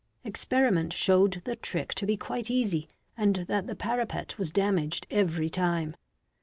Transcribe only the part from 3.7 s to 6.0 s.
parapet was damaged every time.